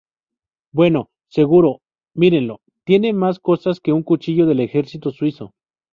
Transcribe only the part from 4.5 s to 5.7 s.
ejército suizo.